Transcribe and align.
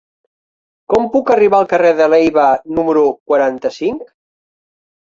Com 0.93 1.05
puc 1.17 1.29
arribar 1.35 1.59
al 1.59 1.69
carrer 1.75 1.93
de 2.01 2.09
Leiva 2.15 2.47
número 2.81 3.05
quaranta-cinc? 3.31 4.15